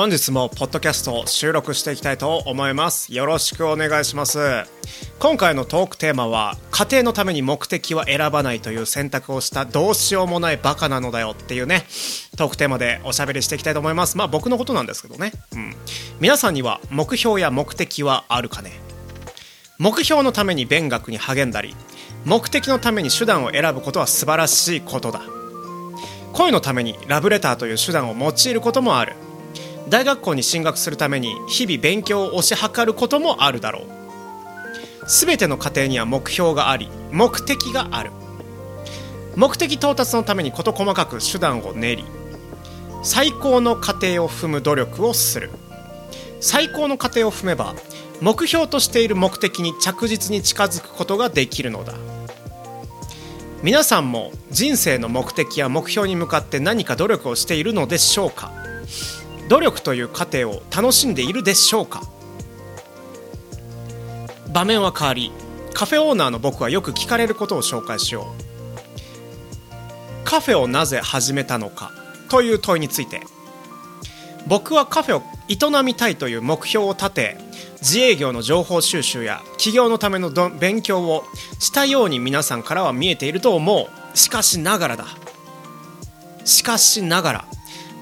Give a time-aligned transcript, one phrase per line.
[0.00, 3.12] 本日もポッドキャストを収録していきたいと思います。
[3.12, 4.38] よろしくお願いします。
[5.18, 11.84] 今回のトークテーマは家庭のために目的は選ばないという選択をしたどうしようもないバカなのだよっていうね
[12.38, 14.16] トークテーマでおしゃべりしていきたいと思います。
[14.16, 15.32] まあ僕のことなんですけどね。
[15.52, 15.74] うん。
[16.18, 18.72] 皆さんには目標や目的はあるかね？
[19.76, 21.76] 目標のために勉学に励んだり
[22.24, 25.20] 目的のために手段を選ぶことは素晴らしいことだ。
[26.32, 29.12] 恋のためにラブレターという手段を用いることもある。
[29.90, 33.82] 大学校に進学するために日々勉強を推し量ることもあるだろう。
[35.08, 38.12] 全ての家庭には目標があり目的がある。
[39.34, 42.04] 目的到達のために事細かく手段を練り
[43.02, 45.50] 最高の過程を踏む努力をする。
[46.40, 47.74] 最高の過程を踏めば
[48.20, 51.94] 目標としている目的に着実に近づくことができるのだ。
[53.64, 58.52] 皆さんも人生の目的や目標に向かって何か努力をしているのでしょうか？
[59.50, 62.04] 努力という過程を楽しんでいるでしょうか？
[64.52, 65.32] 場面は変わり
[65.74, 68.28] カフェオーナーの僕はよく聞かれることを紹介しよ
[70.22, 70.24] う。
[70.24, 71.90] カフェをなぜ始めたのか
[72.28, 73.22] という問いについて
[74.46, 77.36] 僕はカフェを営みたいという目標を立て
[77.80, 81.24] 自営業の情報収集や起業のための勉強を
[81.58, 84.16] したように皆さんからは見えていると思う。
[84.16, 85.06] しかしながらだ。
[86.44, 87.44] しかしながら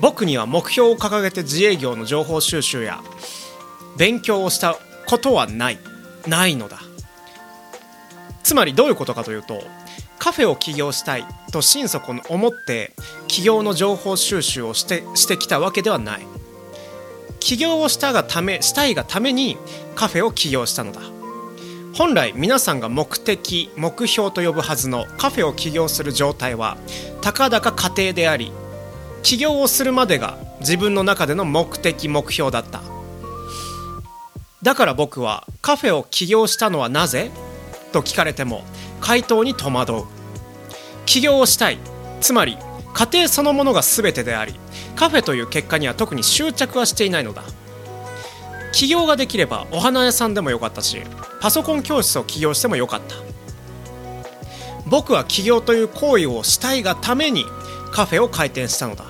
[0.00, 3.00] 僕には目標を掲げて自営業の情報収集や
[3.96, 5.78] 勉強をしたことはない
[6.26, 6.78] ないのだ。
[8.42, 9.62] つまりどういうことかというと
[10.18, 12.92] カフェを起業したいと心底思って
[13.28, 16.26] 起業の情報収集をしてしてきたわけではない。
[17.40, 19.56] 起業をしたがためしたいがために
[19.94, 21.00] カフェを起業したのだ。
[21.94, 26.76] 本来皆さんが目的目標と呼ぶはずのカフェを起業する状態は
[27.22, 28.52] たかだか家庭であり
[29.26, 32.80] 起業をするまでが自分の中での目的目標だった。
[34.62, 37.32] だから僕はカフェを起業したのはなぜ？
[37.90, 38.62] と聞かれても
[39.00, 40.04] 回答に戸惑う。
[41.06, 41.78] 起業をしたい。
[42.20, 42.56] つまり
[42.94, 44.54] 家庭そのものが全てであり
[44.94, 47.42] カフェという結果には特に執着はしていないのだ。
[48.72, 51.02] 起業ができればお花屋さんでもよかったし
[51.40, 53.16] パソコン教室を起業してもよかった。
[54.86, 57.44] 僕は起業という行為をしたいがために
[57.90, 59.04] カフェを開店したのだ。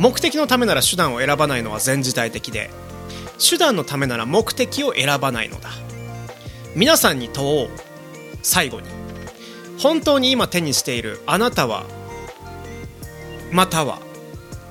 [0.00, 2.70] 目的のためなら手段を選ばないのは全時代的で
[3.38, 5.68] 手段のためなら目的を選ばないのだ。
[6.74, 7.68] 皆さんに問おう
[8.42, 8.88] 最後に。
[9.78, 11.84] 本当に今手にしているあなたは
[13.52, 13.98] または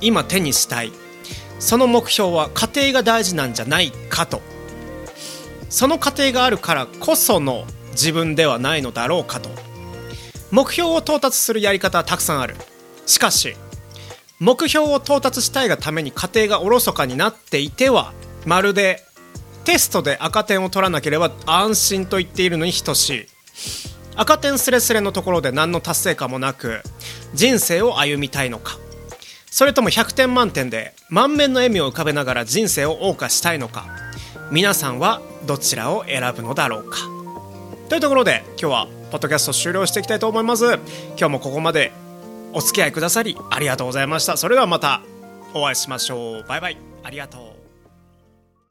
[0.02, 0.92] 今手にしたい。
[1.60, 4.42] その目標は家庭が大事なんじゃないかと。
[5.70, 9.52] その過程があるからこその自分ではないのだろうかと。
[10.50, 12.56] 目標を到達するやり方はたくさんある。
[13.06, 13.56] しかし
[14.40, 18.14] 目標を到達したいがために家庭がおろそかになっていては
[18.46, 19.04] まるで
[19.66, 23.26] テストで赤点を取らなければ安心と言っているのに等しい。
[24.16, 26.82] 赤点すれすれのところで何の達成感もなく
[27.34, 28.78] 人生を歩みたいのか。
[29.52, 33.88] それとも100点満点で満面の笑みを浮かべながら人生を謳歌したいのか。
[34.52, 36.98] 皆さんはどちらを選ぶのだろうか。
[37.90, 40.66] というところで今日はポッドキャスト終了していきたいと思います。
[41.18, 42.09] 今日もここまで。
[42.54, 44.38] お付き合いくださりありがとうございました。
[44.38, 45.02] それではまた
[45.54, 46.46] お会いしましょう。
[46.48, 46.78] バイバイ。
[47.04, 47.59] ありがとう。